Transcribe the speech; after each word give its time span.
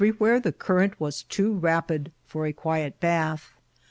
55 0.01 0.19
where 0.19 0.39
the 0.39 0.51
current 0.51 0.99
was 0.99 1.21
too 1.21 1.53
rapid 1.53 2.11
for 2.25 2.47
a 2.47 2.53
quiet 2.53 2.99
bath. 2.99 3.53